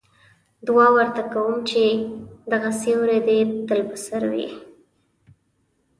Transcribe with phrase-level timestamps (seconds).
[0.67, 1.81] دعا ورته کوم چې
[2.51, 4.47] دغه سیوری دې تل په سر وي.